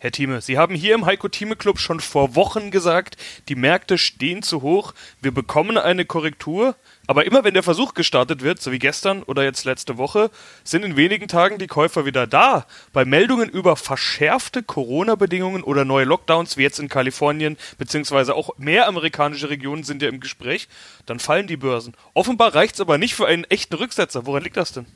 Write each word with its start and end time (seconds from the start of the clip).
Herr 0.00 0.12
Thieme, 0.12 0.40
Sie 0.40 0.56
haben 0.56 0.76
hier 0.76 0.94
im 0.94 1.06
Heiko 1.06 1.26
Thieme 1.26 1.56
Club 1.56 1.80
schon 1.80 1.98
vor 1.98 2.36
Wochen 2.36 2.70
gesagt, 2.70 3.16
die 3.48 3.56
Märkte 3.56 3.98
stehen 3.98 4.44
zu 4.44 4.62
hoch, 4.62 4.94
wir 5.20 5.32
bekommen 5.32 5.76
eine 5.76 6.04
Korrektur, 6.04 6.76
aber 7.08 7.26
immer 7.26 7.42
wenn 7.42 7.54
der 7.54 7.64
Versuch 7.64 7.94
gestartet 7.94 8.42
wird, 8.42 8.62
so 8.62 8.70
wie 8.70 8.78
gestern 8.78 9.24
oder 9.24 9.42
jetzt 9.42 9.64
letzte 9.64 9.98
Woche, 9.98 10.30
sind 10.62 10.84
in 10.84 10.96
wenigen 10.96 11.26
Tagen 11.26 11.58
die 11.58 11.66
Käufer 11.66 12.06
wieder 12.06 12.28
da. 12.28 12.66
Bei 12.92 13.04
Meldungen 13.04 13.48
über 13.48 13.74
verschärfte 13.74 14.62
Corona-Bedingungen 14.62 15.64
oder 15.64 15.84
neue 15.84 16.04
Lockdowns, 16.04 16.56
wie 16.56 16.62
jetzt 16.62 16.78
in 16.78 16.88
Kalifornien, 16.88 17.56
beziehungsweise 17.76 18.36
auch 18.36 18.56
mehr 18.56 18.86
amerikanische 18.86 19.50
Regionen 19.50 19.82
sind 19.82 20.00
ja 20.00 20.08
im 20.08 20.20
Gespräch, 20.20 20.68
dann 21.06 21.18
fallen 21.18 21.48
die 21.48 21.56
Börsen. 21.56 21.96
Offenbar 22.14 22.54
reicht 22.54 22.76
es 22.76 22.80
aber 22.80 22.98
nicht 22.98 23.16
für 23.16 23.26
einen 23.26 23.44
echten 23.44 23.74
Rücksetzer. 23.74 24.26
Woran 24.26 24.44
liegt 24.44 24.58
das 24.58 24.70
denn? 24.70 24.86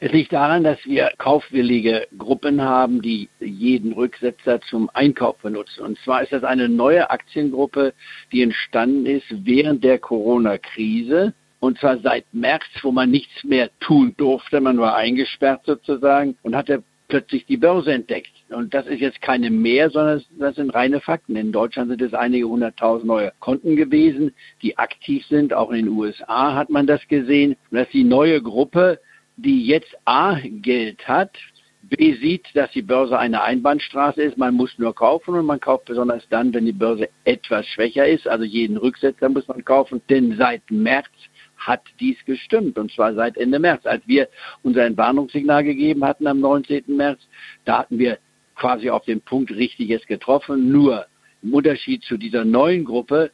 Es 0.00 0.12
liegt 0.12 0.32
daran, 0.32 0.64
dass 0.64 0.78
wir 0.84 1.12
kaufwillige 1.18 2.06
Gruppen 2.16 2.62
haben, 2.62 3.02
die 3.02 3.28
jeden 3.40 3.92
Rücksetzer 3.92 4.60
zum 4.62 4.90
Einkauf 4.92 5.38
benutzen. 5.38 5.82
Und 5.82 5.98
zwar 5.98 6.22
ist 6.22 6.32
das 6.32 6.44
eine 6.44 6.68
neue 6.68 7.10
Aktiengruppe, 7.10 7.94
die 8.32 8.42
entstanden 8.42 9.06
ist 9.06 9.26
während 9.30 9.84
der 9.84 9.98
Corona-Krise. 9.98 11.34
Und 11.60 11.78
zwar 11.78 11.98
seit 11.98 12.24
März, 12.32 12.64
wo 12.82 12.90
man 12.90 13.10
nichts 13.10 13.44
mehr 13.44 13.70
tun 13.78 14.14
durfte. 14.16 14.60
Man 14.60 14.78
war 14.78 14.96
eingesperrt 14.96 15.62
sozusagen 15.64 16.36
und 16.42 16.56
hatte 16.56 16.82
plötzlich 17.12 17.44
die 17.44 17.58
Börse 17.58 17.92
entdeckt. 17.92 18.32
Und 18.48 18.72
das 18.72 18.86
ist 18.86 19.00
jetzt 19.00 19.20
keine 19.20 19.50
mehr, 19.50 19.90
sondern 19.90 20.22
das 20.38 20.56
sind 20.56 20.70
reine 20.70 20.98
Fakten. 20.98 21.36
In 21.36 21.52
Deutschland 21.52 21.90
sind 21.90 22.00
es 22.00 22.14
einige 22.14 22.48
hunderttausend 22.48 23.06
neue 23.06 23.32
Konten 23.38 23.76
gewesen, 23.76 24.34
die 24.62 24.78
aktiv 24.78 25.24
sind. 25.26 25.52
Auch 25.52 25.70
in 25.70 25.84
den 25.84 25.88
USA 25.88 26.54
hat 26.54 26.70
man 26.70 26.86
das 26.86 27.06
gesehen. 27.08 27.56
Und 27.70 27.78
dass 27.78 27.88
die 27.90 28.04
neue 28.04 28.40
Gruppe 28.40 28.98
die 29.36 29.66
jetzt 29.66 29.94
A 30.04 30.38
Geld 30.42 31.06
hat, 31.08 31.36
B 31.82 32.14
sieht, 32.14 32.46
dass 32.54 32.70
die 32.70 32.82
Börse 32.82 33.18
eine 33.18 33.42
Einbahnstraße 33.42 34.22
ist, 34.22 34.38
man 34.38 34.54
muss 34.54 34.78
nur 34.78 34.94
kaufen 34.94 35.34
und 35.34 35.46
man 35.46 35.60
kauft 35.60 35.86
besonders 35.86 36.26
dann, 36.30 36.54
wenn 36.54 36.64
die 36.64 36.72
Börse 36.72 37.08
etwas 37.24 37.66
schwächer 37.66 38.06
ist, 38.06 38.26
also 38.26 38.44
jeden 38.44 38.76
Rücksetzer 38.76 39.28
muss 39.28 39.48
man 39.48 39.64
kaufen, 39.64 40.00
denn 40.08 40.36
seit 40.36 40.62
März 40.70 41.10
hat 41.56 41.82
dies 42.00 42.16
gestimmt 42.24 42.78
und 42.78 42.90
zwar 42.92 43.14
seit 43.14 43.36
Ende 43.36 43.58
März. 43.58 43.84
Als 43.84 44.06
wir 44.06 44.28
unser 44.62 44.84
Entwarnungssignal 44.86 45.64
gegeben 45.64 46.04
hatten 46.04 46.26
am 46.26 46.40
19. 46.40 46.84
März, 46.86 47.20
da 47.64 47.80
hatten 47.80 47.98
wir 47.98 48.18
quasi 48.54 48.90
auf 48.90 49.04
den 49.04 49.20
Punkt 49.20 49.50
Richtiges 49.50 50.06
getroffen, 50.06 50.70
nur 50.70 51.06
im 51.42 51.54
Unterschied 51.54 52.04
zu 52.04 52.16
dieser 52.16 52.44
neuen 52.44 52.84
Gruppe 52.84 53.32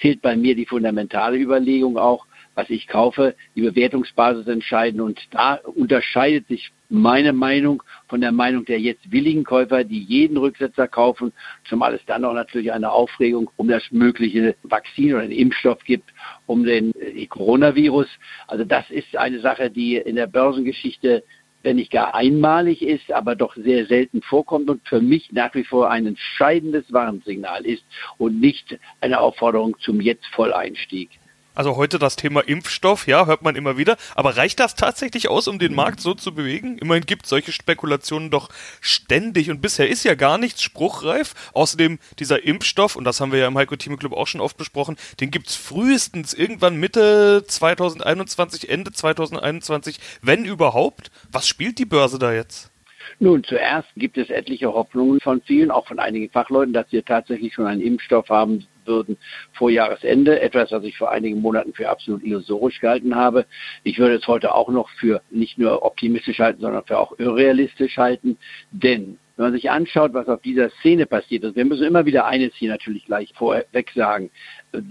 zählt 0.00 0.22
bei 0.22 0.36
mir 0.36 0.54
die 0.54 0.66
fundamentale 0.66 1.36
Überlegung 1.36 1.98
auch, 1.98 2.26
was 2.54 2.68
ich 2.70 2.86
kaufe, 2.86 3.34
die 3.54 3.62
Bewertungsbasis 3.62 4.46
entscheiden. 4.46 5.00
Und 5.00 5.20
da 5.30 5.54
unterscheidet 5.54 6.48
sich 6.48 6.72
meine 6.88 7.32
Meinung 7.32 7.82
von 8.08 8.20
der 8.20 8.32
Meinung 8.32 8.64
der 8.64 8.80
jetzt 8.80 9.10
willigen 9.12 9.44
Käufer, 9.44 9.84
die 9.84 10.02
jeden 10.02 10.36
Rücksetzer 10.36 10.88
kaufen, 10.88 11.32
zumal 11.68 11.94
es 11.94 12.04
dann 12.06 12.24
auch 12.24 12.34
natürlich 12.34 12.72
eine 12.72 12.90
Aufregung 12.90 13.50
um 13.56 13.68
das 13.68 13.84
mögliche 13.90 14.56
Vakzin 14.64 15.14
oder 15.14 15.22
den 15.22 15.32
Impfstoff 15.32 15.82
gibt, 15.84 16.10
um 16.46 16.64
den 16.64 16.92
äh, 17.00 17.26
Coronavirus. 17.26 18.08
Also 18.48 18.64
das 18.64 18.90
ist 18.90 19.16
eine 19.16 19.40
Sache, 19.40 19.70
die 19.70 19.96
in 19.96 20.16
der 20.16 20.26
Börsengeschichte 20.26 21.22
wenn 21.62 21.76
nicht 21.76 21.90
gar 21.90 22.14
einmalig 22.14 22.82
ist, 22.82 23.12
aber 23.12 23.34
doch 23.34 23.54
sehr 23.54 23.86
selten 23.86 24.22
vorkommt 24.22 24.70
und 24.70 24.86
für 24.88 25.00
mich 25.00 25.30
nach 25.32 25.54
wie 25.54 25.64
vor 25.64 25.90
ein 25.90 26.06
entscheidendes 26.06 26.90
Warnsignal 26.92 27.66
ist 27.66 27.84
und 28.18 28.40
nicht 28.40 28.78
eine 29.00 29.20
Aufforderung 29.20 29.76
zum 29.80 30.00
jetzt 30.00 30.26
Volleinstieg. 30.28 31.19
Also 31.54 31.76
heute 31.76 31.98
das 31.98 32.16
Thema 32.16 32.40
Impfstoff, 32.40 33.06
ja, 33.06 33.26
hört 33.26 33.42
man 33.42 33.56
immer 33.56 33.76
wieder. 33.76 33.96
Aber 34.14 34.36
reicht 34.36 34.60
das 34.60 34.76
tatsächlich 34.76 35.28
aus, 35.28 35.48
um 35.48 35.58
den 35.58 35.74
Markt 35.74 36.00
so 36.00 36.14
zu 36.14 36.32
bewegen? 36.32 36.78
Immerhin 36.78 37.06
gibt 37.06 37.24
es 37.24 37.30
solche 37.30 37.52
Spekulationen 37.52 38.30
doch 38.30 38.48
ständig 38.80 39.50
und 39.50 39.60
bisher 39.60 39.88
ist 39.88 40.04
ja 40.04 40.14
gar 40.14 40.38
nichts 40.38 40.62
spruchreif. 40.62 41.34
Außerdem 41.52 41.98
dieser 42.18 42.44
Impfstoff, 42.44 42.94
und 42.94 43.04
das 43.04 43.20
haben 43.20 43.32
wir 43.32 43.40
ja 43.40 43.48
im 43.48 43.58
Heiko 43.58 43.76
Team 43.76 43.98
Club 43.98 44.12
auch 44.12 44.26
schon 44.26 44.40
oft 44.40 44.56
besprochen, 44.56 44.96
den 45.18 45.30
gibt 45.30 45.48
es 45.48 45.56
frühestens 45.56 46.34
irgendwann 46.34 46.76
Mitte 46.76 47.44
2021, 47.46 48.68
Ende 48.68 48.92
2021, 48.92 49.98
wenn 50.22 50.44
überhaupt. 50.44 51.10
Was 51.30 51.48
spielt 51.48 51.78
die 51.78 51.84
Börse 51.84 52.18
da 52.18 52.32
jetzt? 52.32 52.70
Nun, 53.18 53.44
zuerst 53.44 53.88
gibt 53.96 54.18
es 54.18 54.30
etliche 54.30 54.72
Hoffnungen 54.72 55.20
von 55.20 55.40
vielen, 55.42 55.70
auch 55.70 55.86
von 55.86 55.98
einigen 55.98 56.30
Fachleuten, 56.30 56.72
dass 56.72 56.90
wir 56.92 57.04
tatsächlich 57.04 57.54
schon 57.54 57.66
einen 57.66 57.80
Impfstoff 57.80 58.28
haben 58.28 58.66
würden 58.84 59.16
vor 59.52 59.70
Jahresende. 59.70 60.40
Etwas, 60.40 60.72
was 60.72 60.84
ich 60.84 60.96
vor 60.96 61.10
einigen 61.10 61.40
Monaten 61.40 61.72
für 61.72 61.88
absolut 61.88 62.22
illusorisch 62.22 62.80
gehalten 62.80 63.14
habe. 63.14 63.46
Ich 63.84 63.98
würde 63.98 64.16
es 64.16 64.26
heute 64.26 64.54
auch 64.54 64.68
noch 64.68 64.88
für 64.90 65.22
nicht 65.30 65.58
nur 65.58 65.84
optimistisch 65.84 66.38
halten, 66.38 66.60
sondern 66.60 66.84
für 66.84 66.98
auch 66.98 67.18
irrealistisch 67.18 67.96
halten. 67.96 68.36
Denn 68.70 69.18
wenn 69.40 69.46
man 69.46 69.54
sich 69.54 69.70
anschaut, 69.70 70.12
was 70.12 70.28
auf 70.28 70.42
dieser 70.42 70.68
Szene 70.68 71.06
passiert 71.06 71.44
ist, 71.44 71.56
wir 71.56 71.64
müssen 71.64 71.86
immer 71.86 72.04
wieder 72.04 72.26
eines 72.26 72.54
hier 72.56 72.70
natürlich 72.70 73.06
gleich 73.06 73.32
vorweg 73.34 73.90
sagen. 73.94 74.30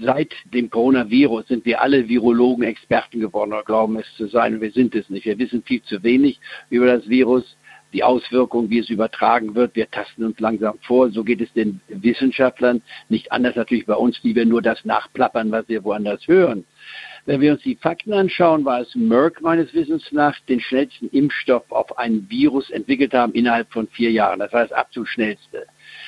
Seit 0.02 0.34
dem 0.46 0.72
Coronavirus 0.72 1.48
sind 1.48 1.66
wir 1.66 1.82
alle 1.84 2.10
Virologen 2.10 2.64
Experten 2.64 3.20
geworden 3.20 3.54
oder 3.54 3.62
glauben 3.62 4.00
es 4.00 4.08
zu 4.18 4.26
sein 4.26 4.60
wir 4.60 4.72
sind 4.72 4.96
es 4.96 5.08
nicht. 5.10 5.26
Wir 5.26 5.38
wissen 5.38 5.62
viel 5.62 5.84
zu 5.84 6.02
wenig 6.02 6.40
über 6.72 6.88
das 6.88 7.08
Virus 7.08 7.58
die 7.94 8.04
Auswirkungen, 8.04 8.70
wie 8.70 8.80
es 8.80 8.90
übertragen 8.90 9.56
wird. 9.56 9.76
Wir 9.76 9.90
tasten 9.90 10.24
uns 10.24 10.40
langsam 10.40 10.78
vor. 10.82 11.10
So 11.12 11.24
geht 11.24 11.42
es 11.42 11.52
den 11.54 11.82
Wissenschaftlern. 11.88 12.82
Nicht 13.10 13.32
anders 13.32 13.56
natürlich 13.56 13.86
bei 13.86 13.96
uns, 13.96 14.22
die 14.22 14.36
wir 14.36 14.46
nur 14.46 14.62
das 14.62 14.86
nachplappern, 14.86 15.52
was 15.52 15.68
wir 15.68 15.84
woanders 15.84 16.28
hören. 16.28 16.66
Wenn 17.26 17.42
wir 17.42 17.52
uns 17.52 17.62
die 17.62 17.76
Fakten 17.76 18.14
anschauen, 18.14 18.66
war 18.66 18.82
es 18.82 18.96
Merck 18.96 19.42
meines 19.42 19.74
Wissens 19.74 20.12
nach 20.12 20.40
den 20.48 20.60
schnellsten 20.60 21.10
Impfstoff 21.10 21.64
auf 21.70 21.98
ein 21.98 22.26
Virus 22.30 22.70
entwickelt 22.70 23.14
haben 23.14 23.34
innerhalb 23.34 23.72
von 23.72 23.88
vier 23.88 24.12
Jahren. 24.12 24.40
Das 24.40 24.54
war 24.54 24.64
das 24.64 24.72
absolut 24.72 25.10
schnellste. 25.10 25.66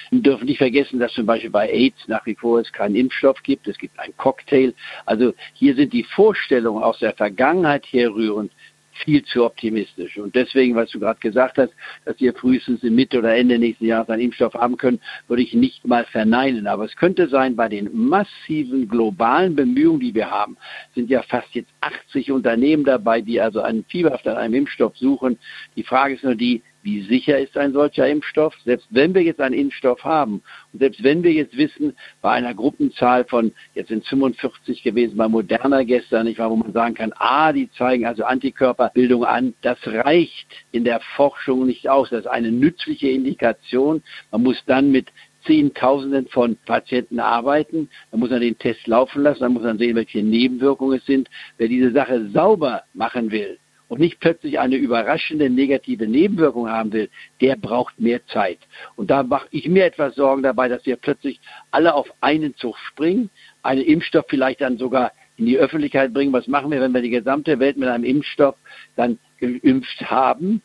Wir 0.09 0.21
dürfen 0.21 0.45
nicht 0.45 0.57
vergessen, 0.57 0.99
dass 0.99 1.13
zum 1.13 1.25
Beispiel 1.25 1.49
bei 1.49 1.69
AIDS 1.69 2.07
nach 2.07 2.25
wie 2.25 2.35
vor 2.35 2.59
es 2.59 2.71
keinen 2.71 2.95
Impfstoff 2.95 3.41
gibt. 3.43 3.67
Es 3.67 3.77
gibt 3.77 3.97
einen 3.99 4.15
Cocktail. 4.17 4.73
Also 5.05 5.33
hier 5.53 5.75
sind 5.75 5.93
die 5.93 6.03
Vorstellungen 6.03 6.83
aus 6.83 6.99
der 6.99 7.13
Vergangenheit 7.13 7.85
herrührend 7.85 8.51
viel 8.93 9.23
zu 9.23 9.45
optimistisch. 9.45 10.17
Und 10.17 10.35
deswegen, 10.35 10.75
was 10.75 10.89
du 10.91 10.99
gerade 10.99 11.19
gesagt 11.19 11.57
hast, 11.57 11.73
dass 12.05 12.19
wir 12.19 12.33
frühestens 12.33 12.83
im 12.83 12.95
Mitte 12.95 13.19
oder 13.19 13.35
Ende 13.35 13.57
nächsten 13.57 13.85
Jahres 13.85 14.09
einen 14.09 14.21
Impfstoff 14.21 14.53
haben 14.53 14.77
können, 14.77 14.99
würde 15.27 15.43
ich 15.43 15.53
nicht 15.53 15.85
mal 15.85 16.05
verneinen. 16.05 16.67
Aber 16.67 16.85
es 16.85 16.95
könnte 16.95 17.27
sein, 17.27 17.55
bei 17.55 17.69
den 17.69 17.89
massiven 17.93 18.87
globalen 18.87 19.55
Bemühungen, 19.55 19.99
die 19.99 20.13
wir 20.13 20.29
haben, 20.29 20.57
sind 20.95 21.09
ja 21.09 21.21
fast 21.23 21.53
jetzt 21.53 21.71
80 21.81 22.31
Unternehmen 22.31 22.83
dabei, 22.83 23.21
die 23.21 23.39
also 23.41 23.61
einen 23.61 23.83
fieberhaft 23.85 24.27
an 24.27 24.37
einem 24.37 24.53
Impfstoff 24.55 24.97
suchen. 24.97 25.37
Die 25.75 25.83
Frage 25.83 26.15
ist 26.15 26.23
nur 26.23 26.35
die, 26.35 26.61
wie 26.83 27.01
sicher 27.01 27.37
ist 27.39 27.57
ein 27.57 27.73
solcher 27.73 28.07
Impfstoff? 28.07 28.55
Selbst 28.65 28.87
wenn 28.89 29.13
wir 29.13 29.21
jetzt 29.21 29.39
einen 29.39 29.55
Impfstoff 29.55 30.03
haben 30.03 30.41
und 30.73 30.79
selbst 30.79 31.03
wenn 31.03 31.23
wir 31.23 31.31
jetzt 31.31 31.55
wissen, 31.55 31.95
bei 32.21 32.31
einer 32.31 32.53
Gruppenzahl 32.53 33.25
von, 33.25 33.51
jetzt 33.75 33.89
sind 33.89 34.05
45 34.05 34.83
gewesen 34.83 35.17
bei 35.17 35.27
Moderna 35.27 35.83
gestern, 35.83 36.25
nicht 36.25 36.39
wahr, 36.39 36.49
wo 36.49 36.55
man 36.55 36.73
sagen 36.73 36.95
kann, 36.95 37.13
ah, 37.17 37.53
die 37.53 37.69
zeigen 37.71 38.05
also 38.05 38.23
Antikörperbildung 38.23 39.25
an, 39.25 39.53
das 39.61 39.77
reicht 39.85 40.47
in 40.71 40.83
der 40.83 40.99
Forschung 41.15 41.65
nicht 41.65 41.89
aus. 41.89 42.09
Das 42.09 42.21
ist 42.21 42.27
eine 42.27 42.51
nützliche 42.51 43.09
Indikation. 43.09 44.01
Man 44.31 44.43
muss 44.43 44.61
dann 44.65 44.91
mit 44.91 45.07
Zehntausenden 45.45 46.27
von 46.27 46.55
Patienten 46.65 47.19
arbeiten. 47.19 47.89
Dann 48.11 48.19
muss 48.19 48.29
man 48.29 48.41
den 48.41 48.57
Test 48.57 48.85
laufen 48.87 49.23
lassen, 49.23 49.41
dann 49.41 49.53
muss 49.53 49.63
man 49.63 49.77
sehen, 49.77 49.95
welche 49.95 50.23
Nebenwirkungen 50.23 50.99
es 50.99 51.05
sind. 51.05 51.29
Wer 51.57 51.67
diese 51.67 51.91
Sache 51.91 52.29
sauber 52.29 52.83
machen 52.93 53.31
will, 53.31 53.57
und 53.91 53.99
nicht 53.99 54.21
plötzlich 54.21 54.57
eine 54.57 54.77
überraschende 54.77 55.49
negative 55.49 56.07
Nebenwirkung 56.07 56.69
haben 56.69 56.93
will, 56.93 57.09
der 57.41 57.57
braucht 57.57 57.99
mehr 57.99 58.25
Zeit. 58.27 58.59
Und 58.95 59.11
da 59.11 59.21
mache 59.21 59.49
ich 59.51 59.67
mir 59.67 59.83
etwas 59.83 60.15
Sorgen 60.15 60.43
dabei, 60.43 60.69
dass 60.69 60.85
wir 60.85 60.95
plötzlich 60.95 61.41
alle 61.71 61.93
auf 61.93 62.09
einen 62.21 62.55
Zug 62.55 62.77
springen, 62.77 63.29
einen 63.63 63.81
Impfstoff 63.81 64.23
vielleicht 64.29 64.61
dann 64.61 64.77
sogar 64.77 65.11
in 65.35 65.45
die 65.45 65.57
Öffentlichkeit 65.57 66.13
bringen. 66.13 66.31
Was 66.31 66.47
machen 66.47 66.71
wir, 66.71 66.79
wenn 66.79 66.93
wir 66.93 67.01
die 67.01 67.09
gesamte 67.09 67.59
Welt 67.59 67.75
mit 67.75 67.89
einem 67.89 68.05
Impfstoff 68.05 68.55
dann 68.95 69.19
geimpft 69.41 70.09
haben, 70.09 70.61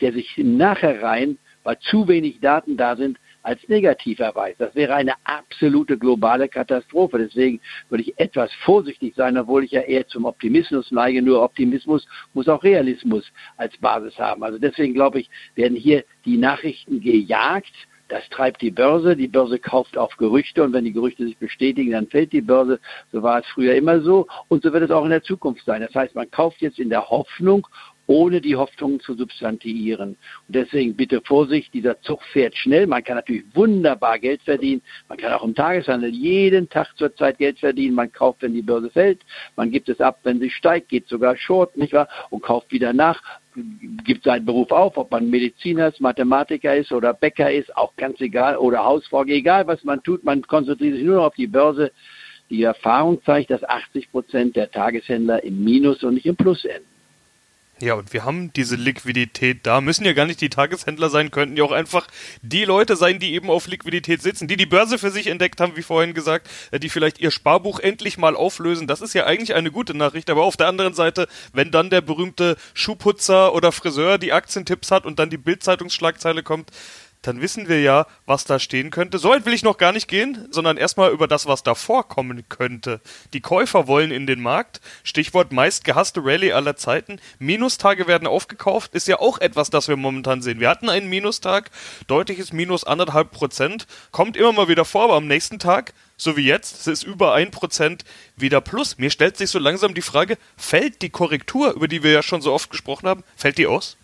der 0.00 0.12
sich 0.12 0.38
im 0.38 0.56
Nachhinein, 0.56 1.36
weil 1.64 1.80
zu 1.80 2.06
wenig 2.06 2.38
Daten 2.38 2.76
da 2.76 2.94
sind, 2.94 3.18
als 3.42 3.66
negativ 3.68 4.18
erweist. 4.18 4.60
Das 4.60 4.74
wäre 4.74 4.94
eine 4.94 5.14
absolute 5.24 5.98
globale 5.98 6.48
Katastrophe. 6.48 7.18
Deswegen 7.18 7.60
würde 7.88 8.04
ich 8.04 8.18
etwas 8.18 8.52
vorsichtig 8.64 9.14
sein, 9.16 9.38
obwohl 9.38 9.64
ich 9.64 9.72
ja 9.72 9.82
eher 9.82 10.06
zum 10.06 10.24
Optimismus 10.24 10.90
neige. 10.90 11.22
Nur 11.22 11.42
Optimismus 11.42 12.06
muss 12.34 12.48
auch 12.48 12.62
Realismus 12.62 13.24
als 13.56 13.76
Basis 13.78 14.18
haben. 14.18 14.42
Also 14.42 14.58
deswegen 14.58 14.94
glaube 14.94 15.20
ich, 15.20 15.30
werden 15.54 15.76
hier 15.76 16.04
die 16.24 16.36
Nachrichten 16.36 17.00
gejagt. 17.00 17.72
Das 18.08 18.26
treibt 18.30 18.62
die 18.62 18.70
Börse. 18.70 19.16
Die 19.16 19.28
Börse 19.28 19.58
kauft 19.58 19.98
auf 19.98 20.16
Gerüchte 20.16 20.62
und 20.62 20.72
wenn 20.72 20.84
die 20.84 20.92
Gerüchte 20.92 21.24
sich 21.24 21.36
bestätigen, 21.36 21.92
dann 21.92 22.06
fällt 22.06 22.32
die 22.32 22.40
Börse. 22.40 22.80
So 23.12 23.22
war 23.22 23.40
es 23.40 23.46
früher 23.46 23.74
immer 23.74 24.00
so 24.00 24.26
und 24.48 24.62
so 24.62 24.72
wird 24.72 24.84
es 24.84 24.90
auch 24.90 25.04
in 25.04 25.10
der 25.10 25.22
Zukunft 25.22 25.64
sein. 25.64 25.82
Das 25.82 25.94
heißt, 25.94 26.14
man 26.14 26.30
kauft 26.30 26.60
jetzt 26.60 26.78
in 26.78 26.88
der 26.88 27.08
Hoffnung 27.08 27.66
ohne 28.08 28.40
die 28.40 28.56
Hoffnungen 28.56 28.98
zu 29.00 29.14
substantiieren. 29.14 30.10
Und 30.48 30.56
deswegen 30.56 30.96
bitte 30.96 31.20
Vorsicht, 31.20 31.72
dieser 31.72 32.00
Zug 32.00 32.22
fährt 32.32 32.56
schnell. 32.56 32.86
Man 32.86 33.04
kann 33.04 33.16
natürlich 33.16 33.44
wunderbar 33.54 34.18
Geld 34.18 34.42
verdienen. 34.42 34.82
Man 35.08 35.18
kann 35.18 35.32
auch 35.32 35.44
im 35.44 35.54
Tageshandel 35.54 36.10
jeden 36.10 36.68
Tag 36.68 36.88
zur 36.96 37.14
Zeit 37.14 37.38
Geld 37.38 37.60
verdienen. 37.60 37.94
Man 37.94 38.10
kauft, 38.10 38.42
wenn 38.42 38.54
die 38.54 38.62
Börse 38.62 38.90
fällt. 38.90 39.20
Man 39.56 39.70
gibt 39.70 39.88
es 39.88 40.00
ab, 40.00 40.18
wenn 40.24 40.40
sie 40.40 40.50
steigt, 40.50 40.88
geht 40.88 41.06
sogar 41.06 41.36
short, 41.36 41.76
nicht 41.76 41.92
wahr? 41.92 42.08
Und 42.30 42.42
kauft 42.42 42.72
wieder 42.72 42.92
nach 42.92 43.22
gibt 44.04 44.24
seinen 44.24 44.44
Beruf 44.44 44.70
auf, 44.70 44.96
ob 44.96 45.10
man 45.10 45.30
Mediziner 45.30 45.88
ist, 45.88 46.00
Mathematiker 46.00 46.76
ist 46.76 46.92
oder 46.92 47.12
Bäcker 47.12 47.52
ist, 47.52 47.76
auch 47.76 47.94
ganz 47.96 48.20
egal, 48.20 48.56
oder 48.56 48.84
Hausfrau, 48.84 49.24
egal 49.24 49.66
was 49.66 49.82
man 49.84 50.02
tut, 50.02 50.22
man 50.24 50.42
konzentriert 50.42 50.94
sich 50.94 51.04
nur 51.04 51.16
noch 51.16 51.24
auf 51.24 51.34
die 51.34 51.46
Börse. 51.46 51.90
Die 52.50 52.62
Erfahrung 52.62 53.22
zeigt, 53.24 53.50
dass 53.50 53.62
80 53.62 54.10
Prozent 54.10 54.56
der 54.56 54.70
Tageshändler 54.70 55.42
im 55.44 55.62
Minus 55.64 56.02
und 56.02 56.14
nicht 56.14 56.26
im 56.26 56.36
Plus 56.36 56.64
enden. 56.64 56.87
Ja, 57.80 57.94
und 57.94 58.12
wir 58.12 58.24
haben 58.24 58.52
diese 58.52 58.74
Liquidität 58.74 59.64
da. 59.64 59.80
Müssen 59.80 60.04
ja 60.04 60.12
gar 60.12 60.26
nicht 60.26 60.40
die 60.40 60.48
Tageshändler 60.48 61.10
sein, 61.10 61.30
könnten 61.30 61.56
ja 61.56 61.62
auch 61.62 61.70
einfach 61.70 62.08
die 62.42 62.64
Leute 62.64 62.96
sein, 62.96 63.20
die 63.20 63.34
eben 63.34 63.50
auf 63.50 63.68
Liquidität 63.68 64.20
sitzen, 64.20 64.48
die 64.48 64.56
die 64.56 64.66
Börse 64.66 64.98
für 64.98 65.12
sich 65.12 65.28
entdeckt 65.28 65.60
haben, 65.60 65.76
wie 65.76 65.82
vorhin 65.82 66.12
gesagt, 66.12 66.48
äh, 66.72 66.80
die 66.80 66.88
vielleicht 66.88 67.20
ihr 67.20 67.30
Sparbuch 67.30 67.78
endlich 67.78 68.18
mal 68.18 68.34
auflösen. 68.34 68.88
Das 68.88 69.00
ist 69.00 69.14
ja 69.14 69.26
eigentlich 69.26 69.54
eine 69.54 69.70
gute 69.70 69.94
Nachricht. 69.94 70.28
Aber 70.28 70.42
auf 70.42 70.56
der 70.56 70.66
anderen 70.66 70.94
Seite, 70.94 71.28
wenn 71.52 71.70
dann 71.70 71.88
der 71.88 72.00
berühmte 72.00 72.56
Schuhputzer 72.74 73.54
oder 73.54 73.70
Friseur 73.70 74.18
die 74.18 74.32
Aktientipps 74.32 74.90
hat 74.90 75.06
und 75.06 75.20
dann 75.20 75.30
die 75.30 75.38
Bildzeitungsschlagzeile 75.38 76.42
kommt, 76.42 76.72
dann 77.22 77.40
wissen 77.40 77.68
wir 77.68 77.80
ja, 77.80 78.06
was 78.26 78.44
da 78.44 78.58
stehen 78.58 78.90
könnte. 78.90 79.18
So 79.18 79.30
weit 79.30 79.44
will 79.44 79.52
ich 79.52 79.62
noch 79.62 79.76
gar 79.76 79.92
nicht 79.92 80.08
gehen, 80.08 80.48
sondern 80.50 80.76
erstmal 80.76 81.10
über 81.10 81.26
das, 81.26 81.46
was 81.46 81.62
davor 81.62 82.08
kommen 82.08 82.48
könnte. 82.48 83.00
Die 83.32 83.40
Käufer 83.40 83.86
wollen 83.86 84.10
in 84.10 84.26
den 84.26 84.40
Markt. 84.40 84.80
Stichwort 85.02 85.52
meist 85.52 85.84
gehasste 85.84 86.24
Rallye 86.24 86.52
aller 86.52 86.76
Zeiten. 86.76 87.20
Minustage 87.38 88.06
werden 88.06 88.28
aufgekauft, 88.28 88.94
ist 88.94 89.08
ja 89.08 89.18
auch 89.18 89.38
etwas, 89.38 89.70
das 89.70 89.88
wir 89.88 89.96
momentan 89.96 90.42
sehen. 90.42 90.60
Wir 90.60 90.70
hatten 90.70 90.88
einen 90.88 91.08
Minustag, 91.08 91.70
deutliches 92.06 92.52
Minus 92.52 92.84
anderthalb 92.84 93.32
Prozent. 93.32 93.86
Kommt 94.12 94.36
immer 94.36 94.52
mal 94.52 94.68
wieder 94.68 94.84
vor, 94.84 95.04
aber 95.04 95.16
am 95.16 95.26
nächsten 95.26 95.58
Tag, 95.58 95.94
so 96.16 96.36
wie 96.36 96.46
jetzt, 96.46 96.80
es 96.80 96.86
ist 96.86 97.02
über 97.02 97.34
ein 97.34 97.50
Prozent 97.50 98.04
wieder 98.36 98.60
Plus. 98.60 98.98
Mir 98.98 99.10
stellt 99.10 99.36
sich 99.36 99.50
so 99.50 99.58
langsam 99.58 99.94
die 99.94 100.02
Frage, 100.02 100.38
fällt 100.56 101.02
die 101.02 101.10
Korrektur, 101.10 101.74
über 101.74 101.88
die 101.88 102.02
wir 102.02 102.12
ja 102.12 102.22
schon 102.22 102.42
so 102.42 102.52
oft 102.52 102.70
gesprochen 102.70 103.08
haben, 103.08 103.24
fällt 103.36 103.58
die 103.58 103.66
aus? 103.66 103.97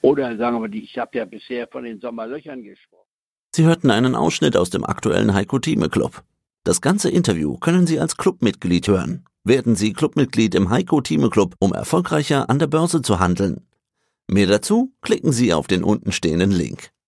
Oder 0.00 0.36
sagen 0.36 0.62
wir, 0.62 0.72
ich 0.72 0.96
habe 0.98 1.18
ja 1.18 1.24
bisher 1.24 1.66
von 1.68 1.84
den 1.84 2.00
Sommerlöchern 2.00 2.62
gesprochen. 2.62 3.08
Sie 3.54 3.64
hörten 3.64 3.90
einen 3.90 4.14
Ausschnitt 4.14 4.56
aus 4.56 4.70
dem 4.70 4.84
aktuellen 4.84 5.34
Heiko 5.34 5.58
Thieme 5.58 5.88
Club. 5.88 6.22
Das 6.64 6.80
ganze 6.80 7.10
Interview 7.10 7.56
können 7.56 7.86
Sie 7.86 7.98
als 7.98 8.16
Clubmitglied 8.16 8.86
hören. 8.88 9.24
Werden 9.44 9.74
Sie 9.74 9.92
Clubmitglied 9.92 10.54
im 10.54 10.70
Heiko 10.70 11.00
Thieme 11.00 11.30
Club, 11.30 11.54
um 11.58 11.72
erfolgreicher 11.72 12.50
an 12.50 12.58
der 12.58 12.66
Börse 12.66 13.02
zu 13.02 13.18
handeln. 13.18 13.66
Mehr 14.30 14.46
dazu 14.46 14.92
klicken 15.00 15.32
Sie 15.32 15.54
auf 15.54 15.66
den 15.66 15.82
untenstehenden 15.82 16.50
Link. 16.50 16.90